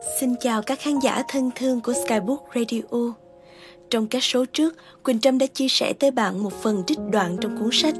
[0.00, 3.14] Xin chào các khán giả thân thương của Skybook Radio.
[3.90, 7.36] Trong các số trước, Quỳnh Trâm đã chia sẻ tới bạn một phần trích đoạn
[7.40, 7.94] trong cuốn sách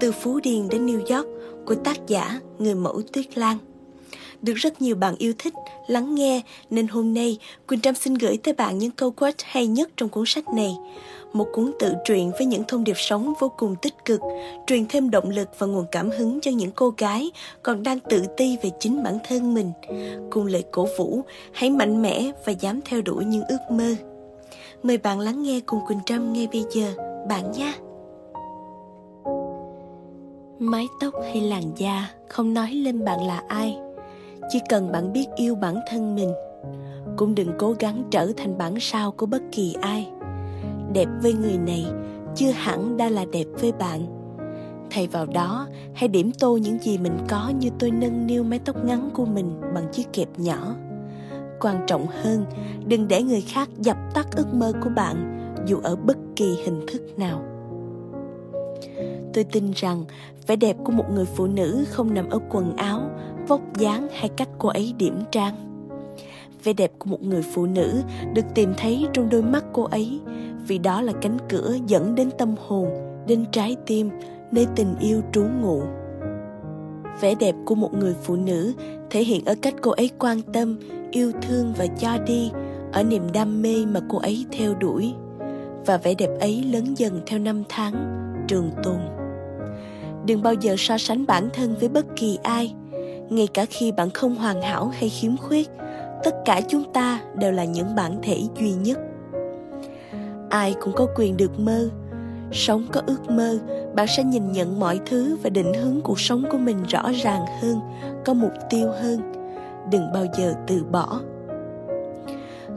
[0.00, 1.28] Từ Phú Điền đến New York
[1.66, 3.58] của tác giả người mẫu Tuyết Lan.
[4.42, 5.54] Được rất nhiều bạn yêu thích,
[5.88, 9.66] lắng nghe nên hôm nay Quỳnh Trâm xin gửi tới bạn những câu quote hay
[9.66, 10.76] nhất trong cuốn sách này
[11.32, 14.20] một cuốn tự truyện với những thông điệp sống vô cùng tích cực,
[14.66, 17.30] truyền thêm động lực và nguồn cảm hứng cho những cô gái
[17.62, 19.72] còn đang tự ti về chính bản thân mình.
[20.30, 21.20] Cùng lời cổ vũ,
[21.52, 23.94] hãy mạnh mẽ và dám theo đuổi những ước mơ.
[24.82, 26.94] Mời bạn lắng nghe cùng Quỳnh Trâm ngay bây giờ,
[27.28, 27.74] bạn nhé!
[30.58, 33.78] Mái tóc hay làn da không nói lên bạn là ai,
[34.48, 36.32] chỉ cần bạn biết yêu bản thân mình.
[37.16, 40.10] Cũng đừng cố gắng trở thành bản sao của bất kỳ ai
[40.92, 41.86] đẹp với người này
[42.34, 44.06] chưa hẳn đã là đẹp với bạn.
[44.90, 48.58] Thay vào đó, hãy điểm tô những gì mình có như tôi nâng niu mái
[48.58, 50.74] tóc ngắn của mình bằng chiếc kẹp nhỏ.
[51.60, 52.44] Quan trọng hơn,
[52.86, 56.80] đừng để người khác dập tắt ước mơ của bạn, dù ở bất kỳ hình
[56.88, 57.42] thức nào.
[59.34, 60.04] Tôi tin rằng,
[60.46, 63.10] vẻ đẹp của một người phụ nữ không nằm ở quần áo,
[63.48, 65.54] vóc dáng hay cách cô ấy điểm trang.
[66.64, 68.02] Vẻ đẹp của một người phụ nữ
[68.34, 70.20] được tìm thấy trong đôi mắt cô ấy
[70.70, 72.88] vì đó là cánh cửa dẫn đến tâm hồn,
[73.26, 74.10] đến trái tim,
[74.52, 75.82] nơi tình yêu trú ngụ.
[77.20, 78.72] Vẻ đẹp của một người phụ nữ
[79.10, 80.78] thể hiện ở cách cô ấy quan tâm,
[81.10, 82.50] yêu thương và cho đi,
[82.92, 85.14] ở niềm đam mê mà cô ấy theo đuổi.
[85.86, 87.94] Và vẻ đẹp ấy lớn dần theo năm tháng,
[88.48, 89.00] trường tồn.
[90.26, 92.74] Đừng bao giờ so sánh bản thân với bất kỳ ai,
[93.28, 95.70] ngay cả khi bạn không hoàn hảo hay khiếm khuyết,
[96.24, 98.98] tất cả chúng ta đều là những bản thể duy nhất
[100.50, 101.88] ai cũng có quyền được mơ.
[102.52, 103.58] Sống có ước mơ,
[103.94, 107.44] bạn sẽ nhìn nhận mọi thứ và định hướng cuộc sống của mình rõ ràng
[107.60, 107.80] hơn,
[108.24, 109.32] có mục tiêu hơn.
[109.90, 111.20] Đừng bao giờ từ bỏ.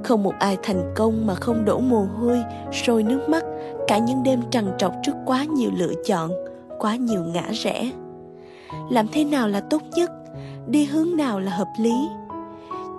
[0.03, 3.44] Không một ai thành công mà không đổ mồ hôi, sôi nước mắt.
[3.88, 6.31] Cả những đêm trằn trọc trước quá nhiều lựa chọn,
[6.79, 7.91] quá nhiều ngã rẽ.
[8.90, 10.11] Làm thế nào là tốt nhất?
[10.67, 11.94] Đi hướng nào là hợp lý?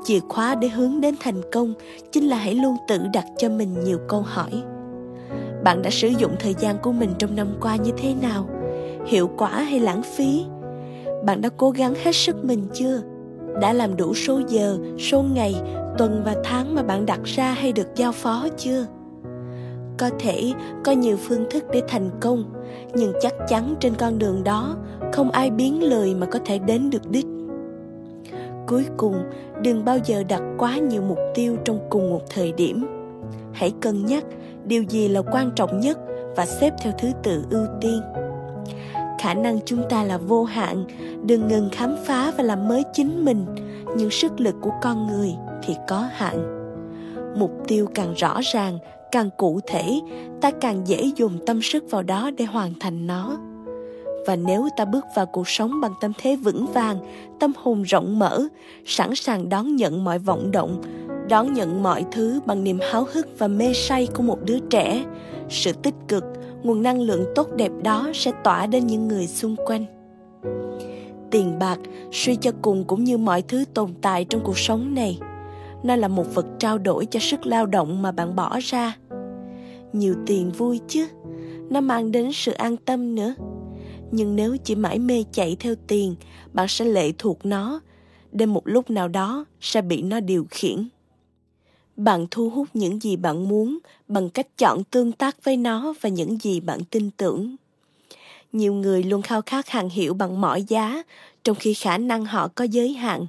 [0.04, 1.74] Chìa khóa để hướng đến thành công,
[2.12, 4.62] chính là hãy luôn tự đặt cho mình nhiều câu hỏi.
[5.64, 8.48] Bạn đã sử dụng thời gian của mình trong năm qua như thế nào?
[9.06, 10.44] Hiệu quả hay lãng phí?
[11.24, 13.00] Bạn đã cố gắng hết sức mình chưa?
[13.60, 15.54] Đã làm đủ số giờ, số ngày,
[15.98, 18.86] tuần và tháng mà bạn đặt ra hay được giao phó chưa?
[19.98, 20.52] Có thể
[20.84, 22.44] có nhiều phương thức để thành công,
[22.94, 24.76] nhưng chắc chắn trên con đường đó,
[25.12, 27.26] không ai biến lời mà có thể đến được đích
[28.66, 29.22] cuối cùng,
[29.62, 32.86] đừng bao giờ đặt quá nhiều mục tiêu trong cùng một thời điểm.
[33.52, 34.24] Hãy cân nhắc
[34.64, 35.98] điều gì là quan trọng nhất
[36.36, 38.00] và xếp theo thứ tự ưu tiên.
[39.20, 40.84] Khả năng chúng ta là vô hạn,
[41.26, 43.46] đừng ngừng khám phá và làm mới chính mình.
[43.96, 46.64] Nhưng sức lực của con người thì có hạn.
[47.36, 48.78] Mục tiêu càng rõ ràng,
[49.12, 50.00] càng cụ thể,
[50.40, 53.36] ta càng dễ dùng tâm sức vào đó để hoàn thành nó
[54.26, 56.98] và nếu ta bước vào cuộc sống bằng tâm thế vững vàng,
[57.40, 58.42] tâm hồn rộng mở,
[58.84, 60.82] sẵn sàng đón nhận mọi vọng động,
[61.28, 65.04] đón nhận mọi thứ bằng niềm háo hức và mê say của một đứa trẻ,
[65.48, 66.24] sự tích cực,
[66.62, 69.84] nguồn năng lượng tốt đẹp đó sẽ tỏa đến những người xung quanh.
[71.30, 71.78] Tiền bạc,
[72.12, 75.18] suy cho cùng cũng như mọi thứ tồn tại trong cuộc sống này.
[75.82, 78.96] Nó là một vật trao đổi cho sức lao động mà bạn bỏ ra.
[79.92, 81.06] Nhiều tiền vui chứ,
[81.70, 83.34] nó mang đến sự an tâm nữa
[84.10, 86.14] nhưng nếu chỉ mãi mê chạy theo tiền,
[86.52, 87.80] bạn sẽ lệ thuộc nó.
[88.32, 90.88] Đến một lúc nào đó, sẽ bị nó điều khiển.
[91.96, 93.78] Bạn thu hút những gì bạn muốn
[94.08, 97.56] bằng cách chọn tương tác với nó và những gì bạn tin tưởng.
[98.52, 101.02] Nhiều người luôn khao khát hàng hiệu bằng mọi giá,
[101.44, 103.26] trong khi khả năng họ có giới hạn,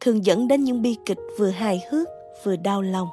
[0.00, 2.08] thường dẫn đến những bi kịch vừa hài hước,
[2.44, 3.08] vừa đau lòng.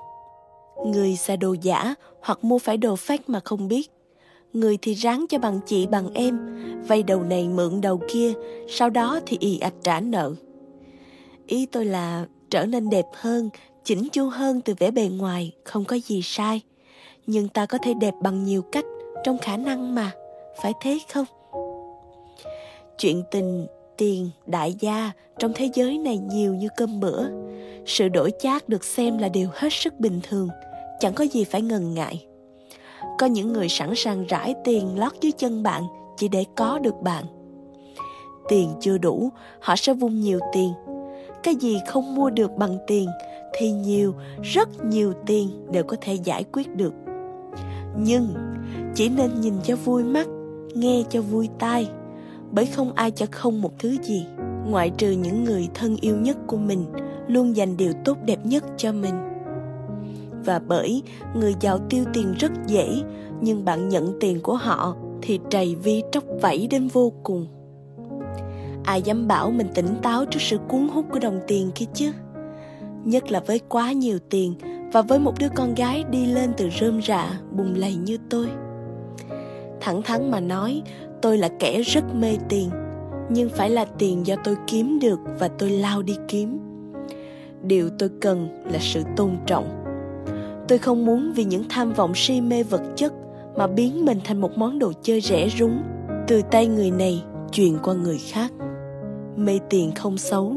[0.86, 3.92] Người xa đồ giả hoặc mua phải đồ fake mà không biết
[4.53, 6.39] người thì ráng cho bằng chị bằng em,
[6.88, 8.34] vay đầu này mượn đầu kia,
[8.69, 10.34] sau đó thì ì ạch trả nợ.
[11.47, 13.50] Ý tôi là trở nên đẹp hơn,
[13.84, 16.62] chỉnh chu hơn từ vẻ bề ngoài, không có gì sai.
[17.27, 18.86] Nhưng ta có thể đẹp bằng nhiều cách,
[19.24, 20.12] trong khả năng mà,
[20.62, 21.25] phải thế không?
[22.97, 27.24] Chuyện tình, tiền, đại gia trong thế giới này nhiều như cơm bữa.
[27.86, 30.50] Sự đổi chác được xem là điều hết sức bình thường,
[31.00, 32.25] chẳng có gì phải ngần ngại
[33.21, 35.83] có những người sẵn sàng rải tiền lót dưới chân bạn
[36.18, 37.25] chỉ để có được bạn.
[38.50, 39.29] Tiền chưa đủ,
[39.59, 40.73] họ sẽ vung nhiều tiền.
[41.44, 43.09] Cái gì không mua được bằng tiền
[43.53, 46.94] thì nhiều, rất nhiều tiền đều có thể giải quyết được.
[47.97, 48.27] Nhưng
[48.95, 50.27] chỉ nên nhìn cho vui mắt,
[50.75, 51.89] nghe cho vui tai,
[52.51, 54.25] bởi không ai cho không một thứ gì,
[54.68, 56.85] ngoại trừ những người thân yêu nhất của mình
[57.27, 59.31] luôn dành điều tốt đẹp nhất cho mình
[60.46, 61.04] và bởi
[61.36, 63.02] người giàu tiêu tiền rất dễ,
[63.42, 67.48] nhưng bạn nhận tiền của họ thì trầy vi tróc vẫy đến vô cùng.
[68.84, 72.12] Ai dám bảo mình tỉnh táo trước sự cuốn hút của đồng tiền kia chứ?
[73.04, 74.56] Nhất là với quá nhiều tiền
[74.94, 78.48] và với một đứa con gái đi lên từ rơm rạ bùng lầy như tôi.
[79.82, 80.82] Thẳng thắn mà nói,
[81.22, 82.70] tôi là kẻ rất mê tiền,
[83.30, 86.60] nhưng phải là tiền do tôi kiếm được và tôi lao đi kiếm.
[87.64, 89.81] Điều tôi cần là sự tôn trọng
[90.71, 93.13] tôi không muốn vì những tham vọng si mê vật chất
[93.56, 95.83] mà biến mình thành một món đồ chơi rẻ rúng.
[96.27, 98.51] Từ tay người này truyền qua người khác.
[99.35, 100.56] Mê tiền không xấu.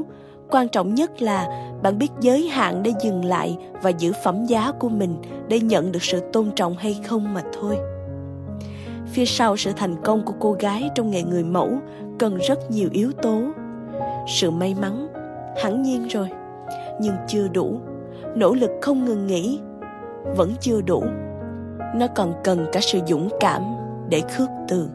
[0.50, 4.72] Quan trọng nhất là bạn biết giới hạn để dừng lại và giữ phẩm giá
[4.72, 5.16] của mình
[5.48, 7.76] để nhận được sự tôn trọng hay không mà thôi.
[9.06, 11.70] Phía sau sự thành công của cô gái trong nghề người mẫu
[12.18, 13.42] cần rất nhiều yếu tố.
[14.28, 15.08] Sự may mắn.
[15.62, 16.28] Hẳn nhiên rồi.
[17.00, 17.80] Nhưng chưa đủ.
[18.36, 19.60] Nỗ lực không ngừng nghỉ
[20.36, 21.04] vẫn chưa đủ.
[21.94, 23.62] Nó còn cần cả sự dũng cảm
[24.08, 24.88] để khước từ.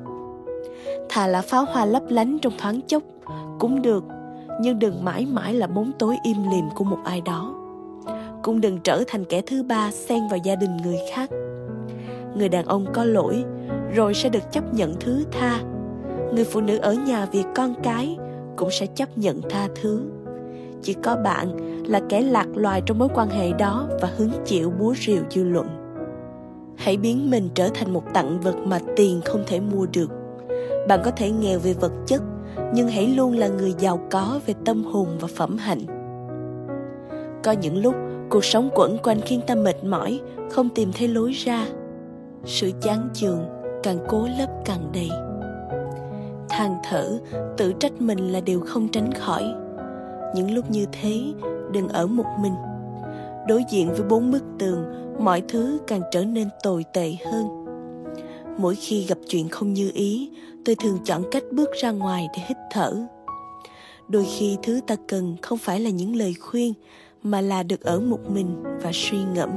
[1.10, 3.04] Thà là pháo hoa lấp lánh trong thoáng chốc
[3.60, 4.04] cũng được,
[4.62, 7.56] nhưng đừng mãi mãi là bóng tối im lìm của một ai đó.
[8.44, 11.30] Cũng đừng trở thành kẻ thứ ba xen vào gia đình người khác.
[12.36, 13.44] Người đàn ông có lỗi,
[13.96, 15.60] rồi sẽ được chấp nhận thứ tha.
[16.34, 18.18] Người phụ nữ ở nhà vì con cái
[18.58, 20.02] cũng sẽ chấp nhận tha thứ.
[20.82, 21.48] Chỉ có bạn
[21.90, 25.44] là kẻ lạc loài trong mối quan hệ đó và hứng chịu búa rìu dư
[25.44, 25.68] luận.
[26.78, 30.10] Hãy biến mình trở thành một tặng vật mà tiền không thể mua được.
[30.88, 32.22] Bạn có thể nghèo về vật chất,
[32.74, 35.80] nhưng hãy luôn là người giàu có về tâm hồn và phẩm hạnh.
[37.44, 37.96] Có những lúc,
[38.30, 40.20] cuộc sống quẩn quanh khiến ta mệt mỏi,
[40.52, 41.68] không tìm thấy lối ra.
[42.46, 43.40] Sự chán chường
[43.84, 45.10] càng cố lấp càng đầy.
[46.50, 47.20] Than thở,
[47.58, 49.44] tự trách mình là điều không tránh khỏi
[50.36, 51.34] những lúc như thế,
[51.72, 52.54] đừng ở một mình.
[53.48, 54.84] Đối diện với bốn bức tường,
[55.20, 57.66] mọi thứ càng trở nên tồi tệ hơn.
[58.58, 60.32] Mỗi khi gặp chuyện không như ý,
[60.66, 62.94] tôi thường chọn cách bước ra ngoài để hít thở.
[64.08, 66.74] Đôi khi thứ ta cần không phải là những lời khuyên,
[67.24, 69.50] mà là được ở một mình và suy ngẫm.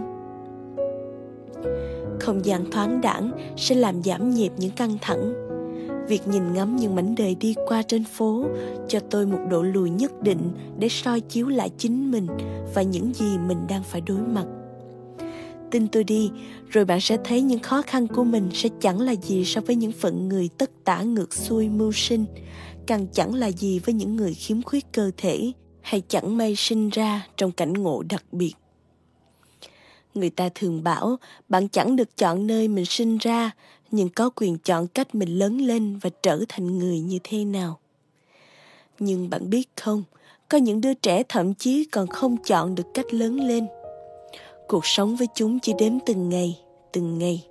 [2.20, 5.41] Không gian thoáng đãng sẽ làm giảm nhịp những căng thẳng
[6.12, 8.46] việc nhìn ngắm những mảnh đời đi qua trên phố
[8.88, 12.26] cho tôi một độ lùi nhất định để soi chiếu lại chính mình
[12.74, 14.44] và những gì mình đang phải đối mặt.
[15.70, 16.30] Tin tôi đi,
[16.68, 19.76] rồi bạn sẽ thấy những khó khăn của mình sẽ chẳng là gì so với
[19.76, 22.24] những phận người tất tả ngược xuôi mưu sinh,
[22.86, 26.88] càng chẳng là gì với những người khiếm khuyết cơ thể hay chẳng may sinh
[26.88, 28.54] ra trong cảnh ngộ đặc biệt.
[30.14, 31.16] Người ta thường bảo,
[31.48, 33.50] bạn chẳng được chọn nơi mình sinh ra
[33.92, 37.78] nhưng có quyền chọn cách mình lớn lên và trở thành người như thế nào.
[38.98, 40.02] Nhưng bạn biết không,
[40.48, 43.66] có những đứa trẻ thậm chí còn không chọn được cách lớn lên.
[44.68, 46.58] Cuộc sống với chúng chỉ đếm từng ngày
[46.92, 47.44] từng ngày.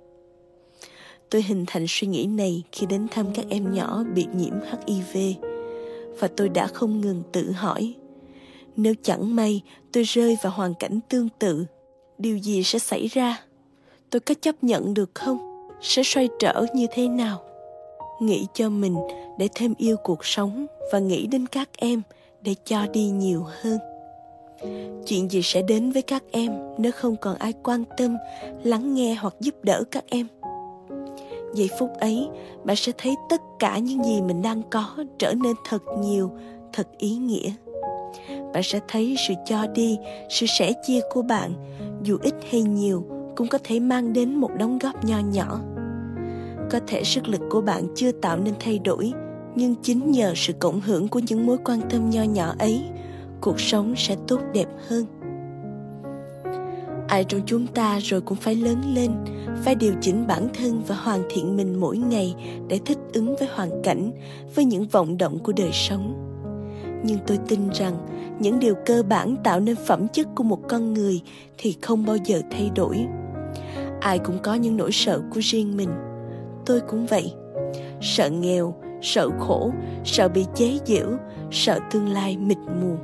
[1.30, 4.54] Tôi hình thành suy nghĩ này khi đến thăm các em nhỏ bị nhiễm
[4.86, 5.36] hiv
[6.18, 7.94] và tôi đã không ngừng tự hỏi,
[8.76, 9.62] nếu chẳng may
[9.92, 11.64] tôi rơi vào hoàn cảnh tương tự,
[12.18, 13.42] điều gì sẽ xảy ra?
[14.10, 15.51] Tôi có chấp nhận được không?
[15.82, 17.40] Sẽ xoay trở như thế nào?
[18.20, 18.96] Nghĩ cho mình
[19.38, 22.02] để thêm yêu cuộc sống và nghĩ đến các em
[22.42, 23.78] để cho đi nhiều hơn.
[25.06, 28.16] Chuyện gì sẽ đến với các em nếu không còn ai quan tâm,
[28.64, 30.26] lắng nghe hoặc giúp đỡ các em?
[31.54, 32.28] Giây phút ấy,
[32.64, 36.30] bạn sẽ thấy tất cả những gì mình đang có trở nên thật nhiều,
[36.72, 37.52] thật ý nghĩa.
[38.28, 39.98] Bạn sẽ thấy sự cho đi,
[40.30, 41.52] sự sẻ chia của bạn,
[42.02, 43.04] dù ít hay nhiều,
[43.36, 45.60] cũng có thể mang đến một đóng góp nho nhỏ
[46.70, 49.12] có thể sức lực của bạn chưa tạo nên thay đổi,
[49.54, 52.84] nhưng chính nhờ sự cộng hưởng của những mối quan tâm nho nhỏ ấy,
[53.40, 55.06] cuộc sống sẽ tốt đẹp hơn.
[57.08, 59.10] Ai trong chúng ta rồi cũng phải lớn lên,
[59.64, 62.34] phải điều chỉnh bản thân và hoàn thiện mình mỗi ngày
[62.68, 64.10] để thích ứng với hoàn cảnh,
[64.54, 66.14] với những vọng động của đời sống.
[67.04, 67.94] Nhưng tôi tin rằng,
[68.38, 71.20] những điều cơ bản tạo nên phẩm chất của một con người
[71.58, 73.06] thì không bao giờ thay đổi.
[74.00, 75.88] Ai cũng có những nỗi sợ của riêng mình
[76.66, 77.32] tôi cũng vậy.
[78.00, 79.70] Sợ nghèo, sợ khổ,
[80.04, 81.06] sợ bị chế giễu,
[81.50, 82.96] sợ tương lai mịt mù.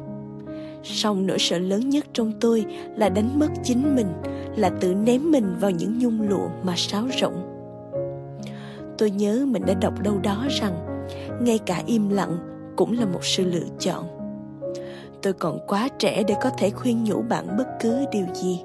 [0.83, 2.65] Song nỗi sợ lớn nhất trong tôi
[2.97, 4.09] là đánh mất chính mình,
[4.57, 7.59] là tự ném mình vào những nhung lụa mà sáo rộng
[8.99, 11.05] tôi nhớ mình đã đọc đâu đó rằng,
[11.41, 12.39] ngay cả im lặng
[12.77, 14.05] cũng là một sự lựa chọn.
[15.23, 18.61] Tôi còn quá trẻ để có thể khuyên nhủ bạn bất cứ điều gì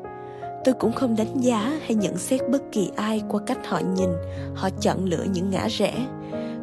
[0.63, 4.09] tôi cũng không đánh giá hay nhận xét bất kỳ ai qua cách họ nhìn,
[4.55, 5.93] họ chọn lựa những ngã rẽ.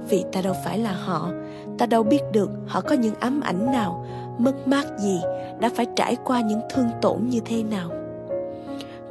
[0.08, 1.30] Vì ta đâu phải là họ,
[1.78, 4.06] ta đâu biết được họ có những ám ảnh nào,
[4.38, 5.20] mất mát gì,
[5.60, 7.90] đã phải trải qua những thương tổn như thế nào.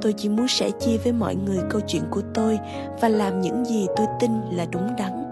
[0.02, 2.60] Tôi chỉ muốn sẻ chia với mọi người câu chuyện của tôi
[3.02, 5.29] và làm những gì tôi tin là đúng đắn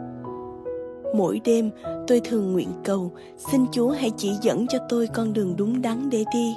[1.18, 1.70] mỗi đêm,
[2.08, 3.12] tôi thường nguyện cầu,
[3.52, 6.56] xin chúa hãy chỉ dẫn cho tôi con đường đúng đắn để đi.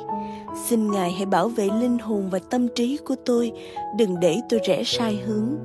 [0.68, 3.52] Xin ngài hãy bảo vệ linh hồn và tâm trí của tôi,
[3.98, 5.56] đừng để tôi rẽ sai hướng.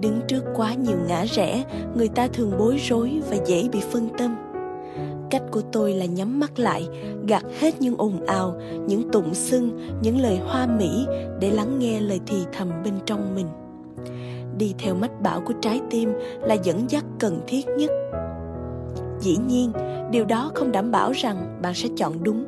[0.00, 1.64] Đứng trước quá nhiều ngã rẽ,
[1.96, 4.36] người ta thường bối rối và dễ bị phân tâm.
[5.30, 6.88] Cách của tôi là nhắm mắt lại,
[7.26, 11.06] gạt hết những ồn ào, những tụng xưng, những lời hoa mỹ
[11.40, 13.46] để lắng nghe lời thì thầm bên trong mình
[14.58, 16.12] đi theo mách bảo của trái tim
[16.42, 17.90] là dẫn dắt cần thiết nhất.
[19.20, 19.72] Dĩ nhiên,
[20.10, 22.44] điều đó không đảm bảo rằng bạn sẽ chọn đúng.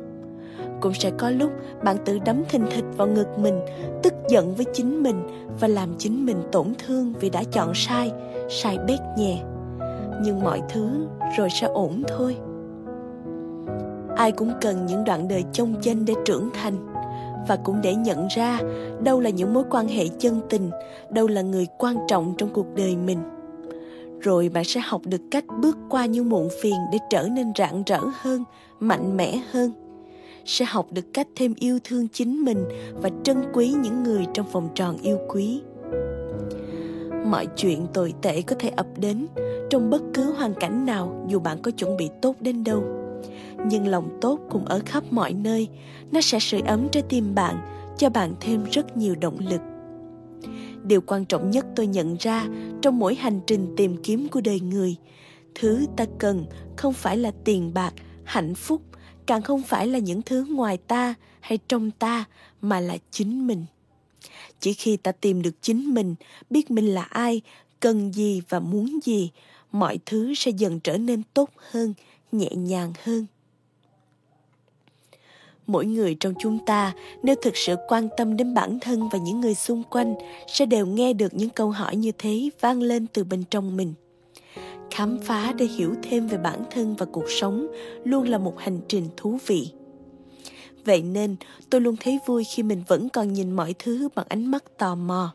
[0.81, 1.51] Cũng sẽ có lúc
[1.83, 3.59] bạn tự đấm thình thịch vào ngực mình,
[4.03, 5.23] tức giận với chính mình
[5.59, 8.11] và làm chính mình tổn thương vì đã chọn sai
[8.49, 9.43] sai bét nhè.
[10.23, 12.37] Nhưng mọi thứ rồi sẽ ổn thôi.
[14.15, 16.93] Ai cũng cần những đoạn đời chông chênh để trưởng thành
[17.47, 18.59] và cũng để nhận ra
[19.03, 20.69] đâu là những mối quan hệ chân tình,
[21.09, 23.19] đâu là người quan trọng trong cuộc đời mình.
[24.21, 27.83] Rồi bạn sẽ học được cách bước qua những muộn phiền để trở nên rạng
[27.85, 28.43] rỡ hơn,
[28.79, 29.71] mạnh mẽ hơn.
[30.45, 32.65] Sẽ học được cách thêm yêu thương chính mình
[33.01, 35.61] và trân quý những người trong vòng tròn yêu quý.
[37.25, 39.27] Mọi chuyện tồi tệ có thể ập đến
[39.69, 42.83] trong bất cứ hoàn cảnh nào dù bạn có chuẩn bị tốt đến đâu
[43.65, 45.67] nhưng lòng tốt cũng ở khắp mọi nơi.
[46.11, 47.55] Nó sẽ sưởi ấm trái tim bạn,
[47.97, 49.61] cho bạn thêm rất nhiều động lực.
[50.83, 52.47] Điều quan trọng nhất tôi nhận ra
[52.81, 54.95] trong mỗi hành trình tìm kiếm của đời người,
[55.55, 56.45] thứ ta cần
[56.77, 58.81] không phải là tiền bạc, hạnh phúc,
[59.25, 62.25] càng không phải là những thứ ngoài ta hay trong ta
[62.61, 63.65] mà là chính mình.
[64.59, 66.15] Chỉ khi ta tìm được chính mình,
[66.49, 67.41] biết mình là ai,
[67.79, 69.31] cần gì và muốn gì,
[69.71, 71.93] mọi thứ sẽ dần trở nên tốt hơn
[72.31, 73.25] nhẹ nhàng hơn.
[75.67, 76.93] Mỗi người trong chúng ta,
[77.23, 80.15] nếu thực sự quan tâm đến bản thân và những người xung quanh,
[80.47, 83.93] sẽ đều nghe được những câu hỏi như thế vang lên từ bên trong mình.
[84.91, 87.67] Khám phá để hiểu thêm về bản thân và cuộc sống
[88.03, 89.71] luôn là một hành trình thú vị.
[90.85, 91.35] Vậy nên,
[91.69, 94.95] tôi luôn thấy vui khi mình vẫn còn nhìn mọi thứ bằng ánh mắt tò
[94.95, 95.33] mò.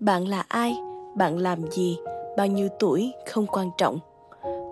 [0.00, 0.76] Bạn là ai?
[1.16, 1.98] Bạn làm gì?
[2.36, 3.12] Bao nhiêu tuổi?
[3.30, 3.98] Không quan trọng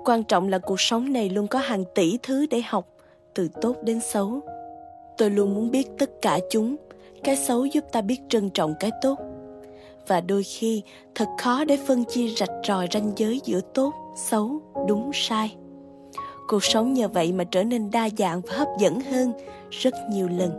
[0.09, 2.89] quan trọng là cuộc sống này luôn có hàng tỷ thứ để học,
[3.35, 4.41] từ tốt đến xấu.
[5.19, 6.77] Tôi luôn muốn biết tất cả chúng,
[7.25, 9.19] cái xấu giúp ta biết trân trọng cái tốt.
[10.07, 10.83] Và đôi khi,
[11.15, 15.57] thật khó để phân chia rạch ròi ranh giới giữa tốt, xấu, đúng, sai.
[16.49, 19.33] Cuộc sống nhờ vậy mà trở nên đa dạng và hấp dẫn hơn
[19.71, 20.51] rất nhiều lần.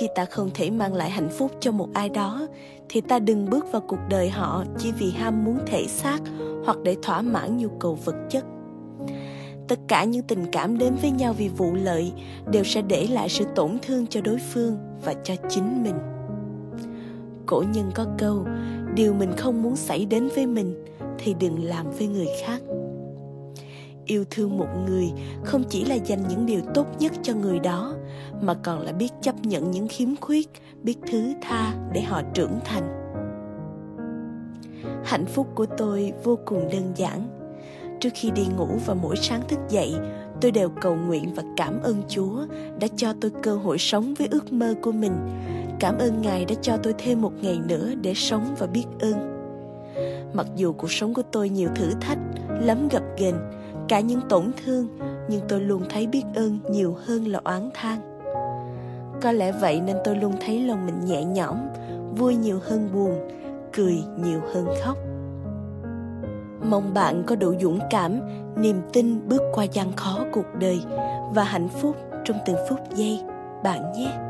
[0.00, 2.46] Khi ta không thể mang lại hạnh phúc cho một ai đó
[2.92, 6.18] thì ta đừng bước vào cuộc đời họ chỉ vì ham muốn thể xác
[6.64, 8.44] hoặc để thỏa mãn nhu cầu vật chất.
[9.68, 12.12] Tất cả những tình cảm đến với nhau vì vụ lợi
[12.52, 15.94] đều sẽ để lại sự tổn thương cho đối phương và cho chính mình.
[17.46, 18.46] Cổ nhân có câu,
[18.94, 20.84] điều mình không muốn xảy đến với mình
[21.18, 22.60] thì đừng làm với người khác
[24.10, 25.12] yêu thương một người
[25.44, 27.94] không chỉ là dành những điều tốt nhất cho người đó,
[28.40, 30.50] mà còn là biết chấp nhận những khiếm khuyết,
[30.82, 32.96] biết thứ tha để họ trưởng thành.
[35.04, 37.28] Hạnh phúc của tôi vô cùng đơn giản.
[38.00, 39.94] Trước khi đi ngủ và mỗi sáng thức dậy,
[40.40, 42.46] tôi đều cầu nguyện và cảm ơn chúa
[42.80, 45.12] đã cho tôi cơ hội sống với ước mơ của mình.
[45.80, 49.14] Cảm ơn ngài đã cho tôi thêm một ngày nữa để sống và biết ơn.
[50.34, 52.18] Mặc dù cuộc sống của tôi nhiều thử thách,
[52.60, 53.34] lắm gập ghềnh
[53.90, 54.88] cả những tổn thương,
[55.28, 58.10] nhưng tôi luôn thấy biết ơn nhiều hơn là oán than
[59.22, 61.56] có lẽ vậy nên tôi luôn thấy lòng mình nhẹ nhõm,
[62.16, 63.28] vui nhiều hơn buồn,
[63.72, 64.96] cười nhiều hơn khóc.
[66.70, 68.20] Mong bạn có đủ dũng cảm,
[68.56, 70.80] niềm tin bước qua gian khó cuộc đời
[71.34, 73.20] và hạnh phúc trong từng phút giây,
[73.64, 74.29] bạn nhé.